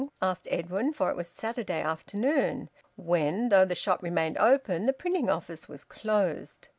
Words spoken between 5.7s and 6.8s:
closed.